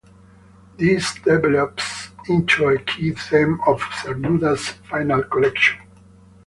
[0.77, 5.77] This develops into a key theme of Cernuda's final collection.